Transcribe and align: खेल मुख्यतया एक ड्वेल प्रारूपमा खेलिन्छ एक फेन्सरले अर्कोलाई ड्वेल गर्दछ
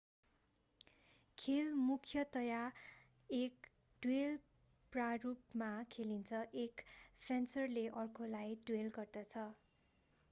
खेल 1.37 1.67
मुख्यतया 1.81 2.61
एक 3.29 3.69
ड्वेल 4.03 4.39
प्रारूपमा 4.93 5.69
खेलिन्छ 5.91 6.43
एक 6.63 6.85
फेन्सरले 7.21 7.87
अर्कोलाई 7.99 8.61
ड्वेल 8.65 8.93
गर्दछ 8.99 9.49